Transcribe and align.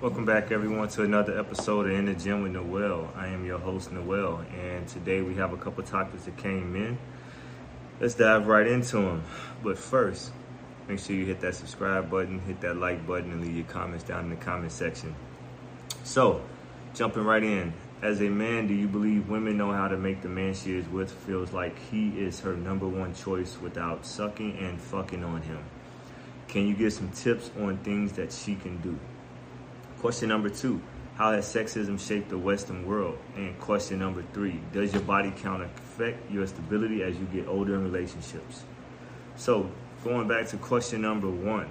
Welcome 0.00 0.26
back, 0.26 0.52
everyone, 0.52 0.86
to 0.90 1.02
another 1.02 1.36
episode 1.36 1.86
of 1.86 1.90
In 1.90 2.04
the 2.04 2.14
Gym 2.14 2.44
with 2.44 2.52
Noel. 2.52 3.12
I 3.16 3.26
am 3.26 3.44
your 3.44 3.58
host, 3.58 3.90
Noel, 3.90 4.44
and 4.56 4.86
today 4.86 5.22
we 5.22 5.34
have 5.34 5.52
a 5.52 5.56
couple 5.56 5.82
topics 5.82 6.24
that 6.26 6.36
came 6.36 6.76
in. 6.76 6.96
Let's 7.98 8.14
dive 8.14 8.46
right 8.46 8.68
into 8.68 8.98
them. 8.98 9.24
But 9.60 9.76
first, 9.76 10.30
make 10.86 11.00
sure 11.00 11.16
you 11.16 11.26
hit 11.26 11.40
that 11.40 11.56
subscribe 11.56 12.08
button, 12.08 12.38
hit 12.38 12.60
that 12.60 12.76
like 12.76 13.08
button, 13.08 13.32
and 13.32 13.40
leave 13.40 13.56
your 13.56 13.64
comments 13.64 14.04
down 14.04 14.22
in 14.22 14.30
the 14.30 14.36
comment 14.36 14.70
section. 14.70 15.16
So, 16.04 16.42
jumping 16.94 17.24
right 17.24 17.42
in. 17.42 17.72
As 18.00 18.20
a 18.20 18.28
man, 18.28 18.68
do 18.68 18.74
you 18.74 18.86
believe 18.86 19.28
women 19.28 19.58
know 19.58 19.72
how 19.72 19.88
to 19.88 19.96
make 19.96 20.22
the 20.22 20.28
man 20.28 20.54
she 20.54 20.76
is 20.76 20.86
with 20.90 21.10
feels 21.10 21.52
like 21.52 21.76
he 21.90 22.10
is 22.10 22.38
her 22.38 22.56
number 22.56 22.86
one 22.86 23.14
choice 23.14 23.58
without 23.60 24.06
sucking 24.06 24.58
and 24.58 24.80
fucking 24.80 25.24
on 25.24 25.42
him? 25.42 25.64
Can 26.46 26.68
you 26.68 26.74
give 26.74 26.92
some 26.92 27.10
tips 27.10 27.50
on 27.58 27.78
things 27.78 28.12
that 28.12 28.30
she 28.30 28.54
can 28.54 28.80
do? 28.80 28.96
Question 30.00 30.28
number 30.28 30.48
two 30.48 30.80
How 31.16 31.32
has 31.32 31.52
sexism 31.52 31.98
shaped 31.98 32.28
the 32.28 32.38
Western 32.38 32.86
world? 32.86 33.18
And 33.36 33.58
question 33.58 33.98
number 33.98 34.22
three 34.32 34.60
Does 34.72 34.92
your 34.92 35.02
body 35.02 35.32
count 35.42 35.62
affect 35.62 36.30
your 36.30 36.46
stability 36.46 37.02
as 37.02 37.18
you 37.18 37.26
get 37.26 37.48
older 37.48 37.74
in 37.74 37.82
relationships? 37.82 38.62
So, 39.34 39.70
going 40.04 40.28
back 40.28 40.46
to 40.48 40.56
question 40.56 41.02
number 41.02 41.28
one. 41.28 41.66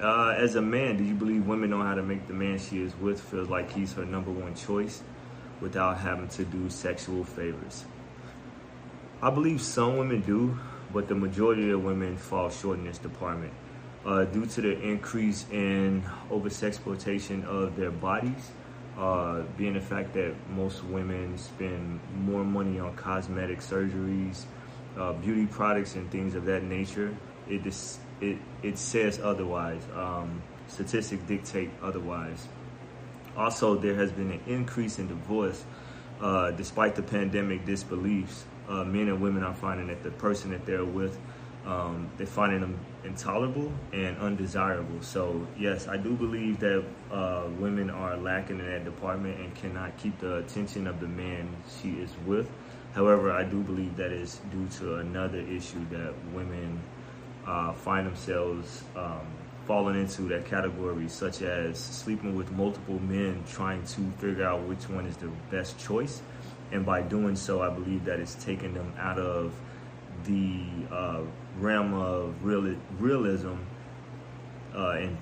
Uh, 0.00 0.34
as 0.36 0.54
a 0.56 0.62
man, 0.62 0.98
do 0.98 1.04
you 1.04 1.14
believe 1.14 1.46
women 1.46 1.70
know 1.70 1.82
how 1.82 1.94
to 1.94 2.02
make 2.02 2.28
the 2.28 2.34
man 2.34 2.58
she 2.58 2.82
is 2.82 2.94
with 3.00 3.18
feel 3.18 3.46
like 3.46 3.72
he's 3.72 3.94
her 3.94 4.04
number 4.04 4.30
one 4.30 4.54
choice 4.54 5.02
without 5.60 5.98
having 5.98 6.28
to 6.28 6.44
do 6.44 6.68
sexual 6.68 7.24
favors? 7.24 7.84
I 9.22 9.30
believe 9.30 9.62
some 9.62 9.96
women 9.96 10.20
do, 10.20 10.58
but 10.92 11.08
the 11.08 11.14
majority 11.14 11.70
of 11.70 11.82
women 11.82 12.18
fall 12.18 12.50
short 12.50 12.78
in 12.78 12.84
this 12.84 12.98
department 12.98 13.54
uh, 14.06 14.24
due 14.24 14.46
to 14.46 14.60
the 14.60 14.80
increase 14.80 15.46
in 15.50 16.02
oversexploitation 16.30 17.44
of 17.44 17.76
their 17.76 17.90
bodies, 17.90 18.52
uh, 18.96 19.42
being 19.58 19.74
the 19.74 19.80
fact 19.80 20.14
that 20.14 20.32
most 20.50 20.84
women 20.84 21.36
spend 21.36 22.00
more 22.14 22.44
money 22.44 22.78
on 22.78 22.94
cosmetic 22.94 23.58
surgeries, 23.58 24.44
uh, 24.96 25.12
beauty 25.14 25.44
products, 25.46 25.96
and 25.96 26.10
things 26.10 26.34
of 26.34 26.44
that 26.44 26.62
nature, 26.62 27.14
it 27.48 27.62
just, 27.64 28.00
it 28.20 28.38
it 28.62 28.78
says 28.78 29.18
otherwise. 29.22 29.82
Um, 29.94 30.40
statistics 30.68 31.22
dictate 31.24 31.70
otherwise. 31.82 32.48
Also, 33.36 33.74
there 33.76 33.94
has 33.94 34.10
been 34.12 34.30
an 34.30 34.40
increase 34.46 34.98
in 34.98 35.08
divorce, 35.08 35.64
uh, 36.20 36.52
despite 36.52 36.94
the 36.94 37.02
pandemic 37.02 37.66
disbeliefs. 37.66 38.44
Uh, 38.68 38.84
men 38.84 39.08
and 39.08 39.20
women 39.20 39.44
are 39.44 39.54
finding 39.54 39.88
that 39.88 40.02
the 40.02 40.10
person 40.12 40.50
that 40.50 40.64
they're 40.64 40.84
with 40.84 41.18
um, 41.66 42.10
they're 42.16 42.26
finding 42.26 42.60
them 42.60 42.78
intolerable 43.04 43.72
and 43.92 44.16
undesirable. 44.18 45.02
So 45.02 45.46
yes, 45.58 45.88
I 45.88 45.96
do 45.96 46.14
believe 46.14 46.60
that 46.60 46.84
uh, 47.10 47.48
women 47.58 47.90
are 47.90 48.16
lacking 48.16 48.60
in 48.60 48.66
that 48.66 48.84
department 48.84 49.38
and 49.40 49.54
cannot 49.54 49.96
keep 49.98 50.18
the 50.18 50.38
attention 50.38 50.86
of 50.86 51.00
the 51.00 51.08
man 51.08 51.48
she 51.80 51.90
is 51.90 52.10
with. 52.24 52.48
However, 52.94 53.30
I 53.30 53.44
do 53.44 53.62
believe 53.62 53.96
that 53.96 54.12
is 54.12 54.40
due 54.50 54.66
to 54.78 54.96
another 54.96 55.38
issue 55.38 55.84
that 55.90 56.14
women 56.32 56.80
uh, 57.46 57.72
find 57.72 58.06
themselves 58.06 58.82
um, 58.96 59.26
falling 59.66 60.00
into 60.00 60.22
that 60.22 60.46
category, 60.46 61.08
such 61.08 61.42
as 61.42 61.78
sleeping 61.78 62.36
with 62.36 62.50
multiple 62.52 62.98
men, 63.00 63.42
trying 63.48 63.82
to 63.84 64.00
figure 64.18 64.46
out 64.46 64.62
which 64.62 64.88
one 64.88 65.04
is 65.06 65.16
the 65.16 65.28
best 65.50 65.78
choice. 65.78 66.22
And 66.72 66.86
by 66.86 67.02
doing 67.02 67.36
so, 67.36 67.62
I 67.62 67.70
believe 67.70 68.04
that 68.06 68.18
it's 68.18 68.34
taking 68.36 68.74
them 68.74 68.92
out 68.98 69.18
of 69.18 69.52
the 70.26 70.94
uh, 70.94 71.20
realm 71.58 71.94
of 71.94 72.34
real, 72.44 72.76
realism 72.98 73.54
uh, 74.74 74.90
and 74.90 75.16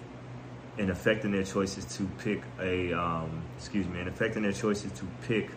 and 0.77 0.91
affecting 0.91 1.31
their 1.31 1.45
choices 1.45 1.85
to 1.97 2.05
pick 2.19 2.43
a 2.61 2.93
um, 2.93 3.43
excuse 3.57 3.87
me 3.87 4.01
and 4.01 4.09
affecting 4.09 4.43
their 4.43 4.53
choices 4.53 4.91
to 4.93 5.07
pick 5.23 5.51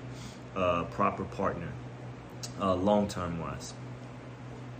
a 0.56 0.84
proper 0.92 1.23
partner 1.23 1.72
uh, 2.62 2.75
long 2.75 3.08
term 3.08 3.40
wise. 3.40 3.74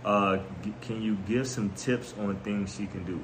Uh, 0.04 0.38
g- 0.62 0.74
can 0.80 1.02
you 1.02 1.16
give 1.26 1.46
some 1.46 1.70
tips 1.70 2.14
on 2.18 2.36
things 2.40 2.74
she 2.74 2.86
can 2.86 3.04
do? 3.04 3.20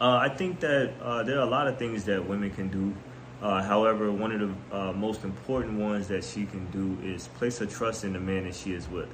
Uh, 0.00 0.16
I 0.16 0.28
think 0.28 0.60
that 0.60 0.92
uh, 1.00 1.22
there 1.24 1.38
are 1.38 1.46
a 1.46 1.50
lot 1.50 1.66
of 1.66 1.78
things 1.78 2.04
that 2.04 2.26
women 2.26 2.50
can 2.50 2.68
do. 2.68 2.94
Uh, 3.42 3.62
however, 3.62 4.10
one 4.10 4.32
of 4.32 4.40
the 4.40 4.76
uh, 4.76 4.92
most 4.92 5.24
important 5.24 5.78
ones 5.78 6.08
that 6.08 6.24
she 6.24 6.46
can 6.46 6.66
do 6.70 6.96
is 7.06 7.28
place 7.28 7.58
her 7.58 7.66
trust 7.66 8.04
in 8.04 8.12
the 8.12 8.20
man 8.20 8.44
that 8.44 8.54
she 8.54 8.72
is 8.72 8.88
with. 8.88 9.08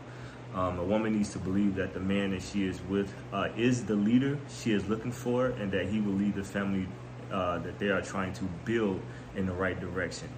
Um, 0.55 0.81
a 0.81 0.85
woman 0.85 1.17
needs 1.17 1.31
to 1.33 1.39
believe 1.39 1.77
that 1.77 1.95
the 1.95 2.01
man 2.01 2.33
that 2.33 2.43
she 2.43 2.65
is 2.65 2.81
with 2.89 3.13
uh, 3.33 3.49
is 3.57 3.85
the 3.85 3.95
leader 3.95 4.37
she 4.49 4.73
is 4.73 4.89
looking 4.89 5.13
for 5.13 5.47
and 5.47 5.71
that 5.71 5.87
he 5.87 6.01
will 6.01 6.15
lead 6.15 6.35
the 6.35 6.43
family 6.43 6.89
uh, 7.31 7.59
that 7.59 7.79
they 7.79 7.89
are 7.89 8.03
trying 8.03 8.33
to 8.35 8.45
build 8.65 9.01
in 9.37 9.47
the 9.47 9.53
right 9.53 9.79
direction. 9.79 10.29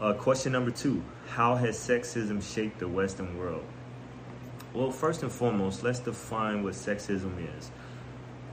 Uh, 0.00 0.12
question 0.12 0.52
number 0.52 0.72
two 0.72 1.02
How 1.28 1.54
has 1.54 1.78
sexism 1.78 2.42
shaped 2.42 2.80
the 2.80 2.88
Western 2.88 3.38
world? 3.38 3.64
Well, 4.74 4.90
first 4.90 5.22
and 5.22 5.32
foremost, 5.32 5.82
let's 5.82 6.00
define 6.00 6.62
what 6.62 6.74
sexism 6.74 7.32
is. 7.58 7.70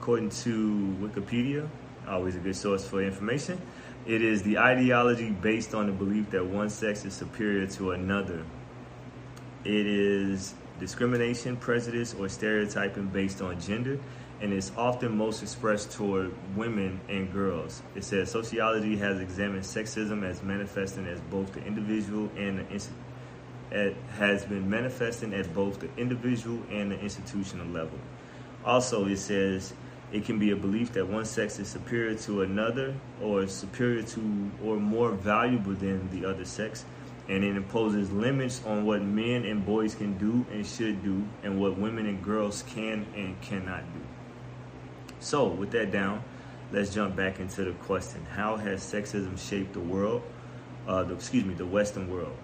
According 0.00 0.30
to 0.30 0.96
Wikipedia, 1.00 1.68
always 2.08 2.36
a 2.36 2.38
good 2.38 2.56
source 2.56 2.86
for 2.86 3.02
information, 3.02 3.60
it 4.06 4.22
is 4.22 4.42
the 4.42 4.58
ideology 4.58 5.30
based 5.30 5.74
on 5.74 5.86
the 5.86 5.92
belief 5.92 6.30
that 6.30 6.46
one 6.46 6.70
sex 6.70 7.04
is 7.04 7.12
superior 7.12 7.66
to 7.66 7.90
another 7.90 8.44
it 9.66 9.86
is 9.86 10.54
discrimination, 10.78 11.56
prejudice, 11.56 12.14
or 12.14 12.28
stereotyping 12.28 13.06
based 13.08 13.42
on 13.42 13.60
gender, 13.60 13.98
and 14.40 14.52
it's 14.52 14.70
often 14.76 15.16
most 15.16 15.42
expressed 15.42 15.90
toward 15.90 16.32
women 16.56 17.00
and 17.08 17.32
girls. 17.32 17.82
It 17.94 18.04
says 18.04 18.30
sociology 18.30 18.96
has 18.98 19.20
examined 19.20 19.64
sexism 19.64 20.22
as 20.22 20.42
manifesting 20.42 21.06
as 21.06 21.20
both 21.22 21.52
the 21.52 21.64
individual 21.64 22.30
and 22.36 22.58
the 22.58 22.68
institution. 22.68 23.02
It 23.72 23.96
has 24.18 24.44
been 24.44 24.70
manifesting 24.70 25.34
at 25.34 25.52
both 25.52 25.80
the 25.80 25.88
individual 25.96 26.60
and 26.70 26.92
the 26.92 27.00
institutional 27.00 27.66
level. 27.66 27.98
Also, 28.64 29.06
it 29.06 29.16
says 29.16 29.74
it 30.12 30.24
can 30.24 30.38
be 30.38 30.52
a 30.52 30.56
belief 30.56 30.92
that 30.92 31.08
one 31.08 31.24
sex 31.24 31.58
is 31.58 31.66
superior 31.66 32.16
to 32.18 32.42
another 32.42 32.94
or 33.20 33.48
superior 33.48 34.04
to 34.04 34.50
or 34.64 34.76
more 34.76 35.10
valuable 35.10 35.74
than 35.74 36.08
the 36.10 36.24
other 36.24 36.44
sex 36.44 36.84
and 37.28 37.42
it 37.42 37.56
imposes 37.56 38.10
limits 38.12 38.62
on 38.64 38.84
what 38.84 39.02
men 39.02 39.44
and 39.44 39.64
boys 39.66 39.94
can 39.94 40.16
do 40.18 40.46
and 40.52 40.66
should 40.66 41.02
do 41.02 41.24
and 41.42 41.60
what 41.60 41.76
women 41.76 42.06
and 42.06 42.22
girls 42.22 42.62
can 42.68 43.06
and 43.16 43.40
cannot 43.40 43.82
do. 43.92 44.00
So, 45.18 45.48
with 45.48 45.72
that 45.72 45.90
down, 45.90 46.22
let's 46.70 46.94
jump 46.94 47.16
back 47.16 47.40
into 47.40 47.64
the 47.64 47.72
question 47.72 48.24
How 48.26 48.56
has 48.56 48.80
sexism 48.80 49.38
shaped 49.38 49.72
the 49.72 49.80
world? 49.80 50.22
Uh, 50.86 51.02
the, 51.02 51.14
excuse 51.14 51.44
me, 51.44 51.54
the 51.54 51.66
Western 51.66 52.08
world. 52.08 52.36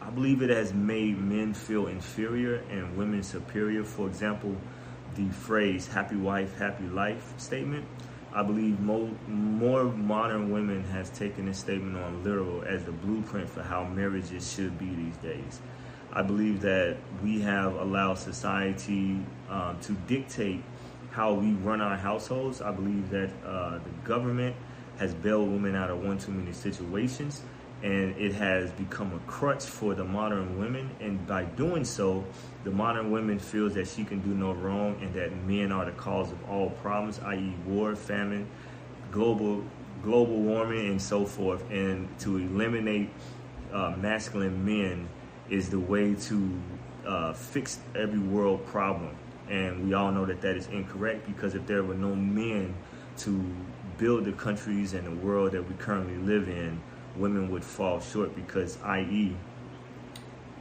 I 0.00 0.10
believe 0.10 0.42
it 0.42 0.50
has 0.50 0.72
made 0.72 1.18
men 1.18 1.52
feel 1.52 1.88
inferior 1.88 2.62
and 2.70 2.96
women 2.96 3.22
superior. 3.22 3.84
For 3.84 4.06
example, 4.06 4.56
the 5.16 5.28
phrase 5.30 5.88
happy 5.88 6.16
wife, 6.16 6.56
happy 6.56 6.84
life 6.84 7.34
statement 7.36 7.84
I 8.32 8.42
believe 8.42 8.78
mo- 8.78 9.16
more 9.26 9.84
modern 9.84 10.52
women 10.52 10.84
has 10.84 11.10
taken 11.10 11.46
this 11.46 11.58
statement 11.58 11.96
on 11.96 12.22
literal 12.22 12.62
as 12.62 12.84
the 12.84 12.92
blueprint 12.92 13.48
for 13.48 13.62
how 13.62 13.84
marriages 13.84 14.52
should 14.52 14.78
be 14.78 14.88
these 14.94 15.16
days. 15.16 15.60
I 16.12 16.22
believe 16.22 16.60
that 16.62 16.96
we 17.22 17.40
have 17.40 17.74
allowed 17.74 18.18
society 18.18 19.18
um, 19.48 19.78
to 19.82 19.92
dictate 20.06 20.62
how 21.10 21.34
we 21.34 21.52
run 21.52 21.80
our 21.80 21.96
households. 21.96 22.62
I 22.62 22.70
believe 22.70 23.10
that 23.10 23.30
uh, 23.44 23.78
the 23.78 23.90
government 24.04 24.54
has 24.98 25.14
bailed 25.14 25.48
women 25.48 25.74
out 25.74 25.90
of 25.90 26.04
one 26.04 26.18
too 26.18 26.32
many 26.32 26.52
situations 26.52 27.42
and 27.82 28.14
it 28.18 28.34
has 28.34 28.70
become 28.72 29.12
a 29.14 29.18
crutch 29.30 29.64
for 29.64 29.94
the 29.94 30.04
modern 30.04 30.58
women. 30.58 30.90
And 31.00 31.26
by 31.26 31.44
doing 31.44 31.84
so 31.84 32.24
the 32.64 32.70
modern 32.70 33.10
woman 33.10 33.38
feels 33.38 33.74
that 33.74 33.88
she 33.88 34.04
can 34.04 34.20
do 34.20 34.34
no 34.34 34.52
wrong 34.52 34.98
and 35.00 35.14
that 35.14 35.34
men 35.44 35.72
are 35.72 35.86
the 35.86 35.92
cause 35.92 36.30
of 36.30 36.50
all 36.50 36.70
problems 36.70 37.18
i.e 37.20 37.54
war 37.66 37.96
famine 37.96 38.46
global 39.10 39.64
global 40.02 40.36
warming 40.36 40.88
and 40.88 41.00
so 41.00 41.24
forth. 41.24 41.62
And 41.70 42.08
to 42.20 42.36
eliminate 42.36 43.10
uh, 43.72 43.94
masculine 43.96 44.64
men 44.64 45.08
is 45.48 45.68
the 45.68 45.80
way 45.80 46.14
to 46.14 46.60
uh, 47.06 47.32
fix 47.32 47.78
every 47.94 48.18
world 48.18 48.66
problem. 48.66 49.16
And 49.48 49.86
we 49.86 49.94
all 49.94 50.12
know 50.12 50.26
that 50.26 50.40
that 50.42 50.56
is 50.56 50.68
incorrect 50.68 51.26
because 51.26 51.54
if 51.54 51.66
there 51.66 51.82
were 51.82 51.94
no 51.94 52.14
men 52.14 52.74
to 53.18 53.44
build 53.98 54.24
the 54.24 54.32
countries 54.32 54.94
and 54.94 55.06
the 55.06 55.26
world 55.26 55.52
that 55.52 55.68
we 55.68 55.74
currently 55.74 56.16
live 56.16 56.48
in 56.48 56.80
women 57.16 57.50
would 57.50 57.64
fall 57.64 58.00
short 58.00 58.34
because, 58.34 58.78
i.e., 58.82 59.36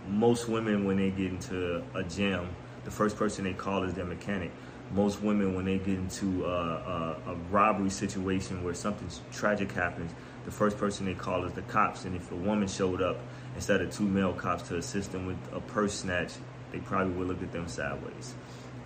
most 0.08 0.50
women, 0.50 0.86
when 0.86 0.98
they 0.98 1.12
get 1.12 1.28
into 1.28 1.84
a 1.94 2.04
jam, 2.04 2.50
the 2.84 2.92
first 2.92 3.16
person 3.16 3.44
they 3.44 3.54
call 3.54 3.84
is 3.84 3.94
their 3.94 4.06
mechanic. 4.06 4.52
Most 4.92 5.22
women, 5.22 5.54
when 5.54 5.66
they 5.66 5.78
get 5.78 6.00
into 6.00 6.46
a, 6.46 7.18
a, 7.28 7.32
a 7.32 7.36
robbery 7.52 7.92
situation 7.92 8.64
where 8.64 8.74
something 8.74 9.08
tragic 9.32 9.72
happens, 9.72 10.12
the 10.46 10.52
first 10.52 10.78
person 10.78 11.06
they 11.06 11.14
call 11.14 11.46
is 11.46 11.54
the 11.54 11.62
cops. 11.64 12.06
And 12.06 12.16
if 12.16 12.32
a 12.32 12.36
woman 12.36 12.68
showed 12.68 13.02
up 13.02 13.18
instead 13.56 13.82
of 13.82 13.94
two 13.94 14.04
male 14.04 14.34
cops 14.34 14.64
to 14.70 14.78
assist 14.78 15.12
them 15.12 15.28
with 15.28 15.38
a 15.54 15.60
purse 15.60 15.94
snatch, 15.94 16.34
they 16.72 16.80
probably 16.80 17.14
would 17.14 17.28
look 17.28 17.44
at 17.44 17.52
them 17.52 17.68
sideways. 17.68 18.34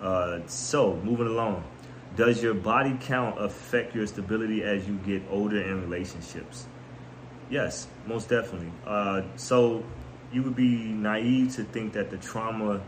Uh, 0.02 0.40
so, 0.48 0.98
moving 1.04 1.28
along. 1.28 1.64
Does 2.16 2.44
your 2.44 2.54
body 2.54 2.98
count 3.00 3.42
affect 3.42 3.96
your 3.96 4.06
stability 4.06 4.64
as 4.64 4.88
you 4.88 4.96
get 4.98 5.24
older 5.32 5.62
in 5.62 5.82
relationships? 5.82 6.68
Yes, 7.54 7.86
most 8.08 8.30
definitely. 8.30 8.72
Uh, 8.84 9.22
so 9.36 9.84
you 10.32 10.42
would 10.42 10.56
be 10.56 10.76
naive 10.76 11.54
to 11.58 11.64
think 11.64 11.94
that 11.94 12.10
the 12.10 12.18
trauma 12.18 12.82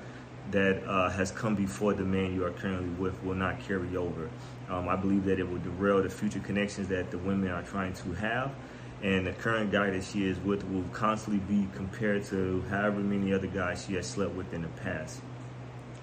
that 0.49 0.83
uh, 0.87 1.11
has 1.11 1.29
come 1.29 1.53
before 1.53 1.93
the 1.93 2.03
man 2.03 2.33
you 2.33 2.43
are 2.43 2.49
currently 2.49 2.89
with 2.97 3.23
will 3.23 3.35
not 3.35 3.59
carry 3.59 3.95
over. 3.95 4.27
Um, 4.67 4.89
I 4.89 4.95
believe 4.95 5.23
that 5.25 5.39
it 5.39 5.47
will 5.47 5.59
derail 5.59 6.01
the 6.01 6.09
future 6.09 6.39
connections 6.39 6.87
that 6.87 7.11
the 7.11 7.19
women 7.19 7.51
are 7.51 7.61
trying 7.61 7.93
to 7.93 8.13
have. 8.13 8.55
And 9.03 9.27
the 9.27 9.33
current 9.33 9.71
guy 9.71 9.91
that 9.91 10.03
she 10.03 10.27
is 10.27 10.39
with 10.39 10.67
will 10.71 10.85
constantly 10.93 11.41
be 11.41 11.67
compared 11.75 12.23
to 12.25 12.63
however 12.71 13.01
many 13.01 13.35
other 13.35 13.45
guys 13.45 13.85
she 13.85 13.93
has 13.93 14.07
slept 14.07 14.33
with 14.33 14.51
in 14.51 14.63
the 14.63 14.67
past. 14.81 15.21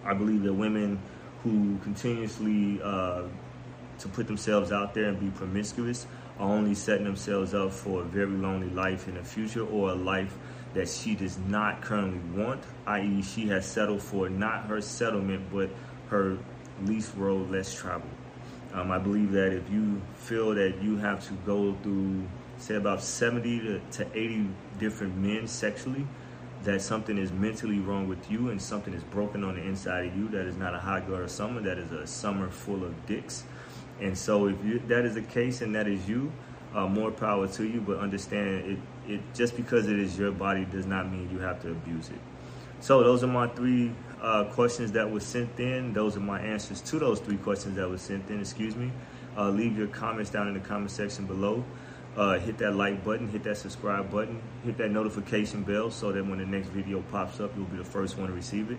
I 0.04 0.14
believe 0.14 0.44
that 0.44 0.54
women 0.54 1.00
who 1.42 1.78
continuously 1.82 2.80
uh, 2.80 3.24
to 3.98 4.08
put 4.08 4.28
themselves 4.28 4.70
out 4.70 4.94
there 4.94 5.06
and 5.06 5.18
be 5.18 5.30
promiscuous 5.30 6.06
are 6.42 6.50
only 6.50 6.74
setting 6.74 7.04
themselves 7.04 7.54
up 7.54 7.72
for 7.72 8.00
a 8.00 8.04
very 8.04 8.26
lonely 8.26 8.68
life 8.70 9.06
in 9.06 9.14
the 9.14 9.22
future 9.22 9.64
or 9.64 9.90
a 9.90 9.94
life 9.94 10.36
that 10.74 10.88
she 10.88 11.14
does 11.14 11.38
not 11.38 11.80
currently 11.80 12.18
want, 12.42 12.60
i.e., 12.86 13.22
she 13.22 13.46
has 13.46 13.64
settled 13.64 14.02
for 14.02 14.28
not 14.28 14.64
her 14.64 14.80
settlement 14.80 15.44
but 15.52 15.70
her 16.08 16.36
least 16.84 17.14
road 17.16 17.48
less 17.50 17.72
traveled. 17.72 18.10
Um, 18.72 18.90
I 18.90 18.98
believe 18.98 19.30
that 19.32 19.52
if 19.52 19.70
you 19.70 20.00
feel 20.16 20.54
that 20.54 20.82
you 20.82 20.96
have 20.96 21.24
to 21.28 21.34
go 21.46 21.74
through, 21.82 22.24
say, 22.58 22.74
about 22.74 23.02
70 23.02 23.60
to, 23.60 23.80
to 23.92 24.06
80 24.12 24.48
different 24.80 25.16
men 25.16 25.46
sexually, 25.46 26.06
that 26.64 26.80
something 26.80 27.18
is 27.18 27.30
mentally 27.30 27.78
wrong 27.78 28.08
with 28.08 28.30
you 28.30 28.48
and 28.48 28.60
something 28.60 28.94
is 28.94 29.04
broken 29.04 29.44
on 29.44 29.56
the 29.56 29.62
inside 29.62 30.06
of 30.06 30.16
you. 30.16 30.28
That 30.28 30.46
is 30.46 30.56
not 30.56 30.74
a 30.74 30.78
hot 30.78 31.06
girl 31.06 31.28
summer. 31.28 31.60
That 31.60 31.78
is 31.78 31.92
a 31.92 32.06
summer 32.06 32.48
full 32.48 32.82
of 32.82 33.06
dicks. 33.06 33.44
And 34.00 34.16
so, 34.16 34.46
if 34.46 34.64
you, 34.64 34.80
that 34.88 35.04
is 35.04 35.14
the 35.14 35.22
case 35.22 35.60
and 35.60 35.74
that 35.74 35.86
is 35.86 36.08
you, 36.08 36.32
uh, 36.74 36.86
more 36.86 37.10
power 37.10 37.46
to 37.48 37.64
you. 37.64 37.80
But 37.80 37.98
understand 37.98 38.48
it, 38.48 38.78
it 39.06 39.20
just 39.34 39.56
because 39.56 39.88
it 39.88 39.98
is 39.98 40.18
your 40.18 40.32
body 40.32 40.64
does 40.64 40.86
not 40.86 41.10
mean 41.10 41.28
you 41.30 41.38
have 41.38 41.60
to 41.62 41.70
abuse 41.70 42.08
it. 42.08 42.20
So 42.80 43.02
those 43.04 43.22
are 43.22 43.28
my 43.28 43.46
three 43.46 43.92
uh, 44.20 44.44
questions 44.44 44.90
that 44.92 45.08
were 45.08 45.20
sent 45.20 45.60
in. 45.60 45.92
Those 45.92 46.16
are 46.16 46.20
my 46.20 46.40
answers 46.40 46.80
to 46.82 46.98
those 46.98 47.20
three 47.20 47.36
questions 47.36 47.76
that 47.76 47.88
were 47.88 47.98
sent 47.98 48.28
in. 48.28 48.40
Excuse 48.40 48.74
me. 48.74 48.90
Uh, 49.36 49.50
leave 49.50 49.78
your 49.78 49.86
comments 49.86 50.30
down 50.30 50.48
in 50.48 50.54
the 50.54 50.60
comment 50.60 50.90
section 50.90 51.24
below. 51.26 51.64
Uh, 52.14 52.38
hit 52.38 52.58
that 52.58 52.76
like 52.76 53.02
button, 53.02 53.26
hit 53.28 53.42
that 53.42 53.56
subscribe 53.56 54.10
button, 54.10 54.42
hit 54.64 54.76
that 54.76 54.90
notification 54.90 55.62
bell 55.62 55.90
so 55.90 56.12
that 56.12 56.26
when 56.26 56.38
the 56.38 56.44
next 56.44 56.68
video 56.68 57.00
pops 57.10 57.40
up, 57.40 57.50
you'll 57.56 57.64
be 57.64 57.78
the 57.78 57.84
first 57.84 58.18
one 58.18 58.28
to 58.28 58.34
receive 58.34 58.70
it. 58.70 58.78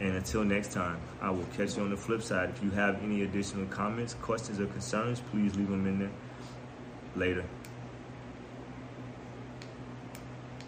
And 0.00 0.16
until 0.16 0.44
next 0.44 0.72
time, 0.72 0.98
I 1.20 1.28
will 1.28 1.44
catch 1.56 1.76
you 1.76 1.82
on 1.82 1.90
the 1.90 1.96
flip 1.96 2.22
side. 2.22 2.48
If 2.48 2.62
you 2.62 2.70
have 2.70 3.02
any 3.02 3.22
additional 3.22 3.66
comments, 3.66 4.14
questions, 4.22 4.60
or 4.60 4.66
concerns, 4.66 5.20
please 5.30 5.54
leave 5.56 5.68
them 5.68 5.86
in 5.86 5.98
there. 5.98 6.10
Later. 7.16 7.44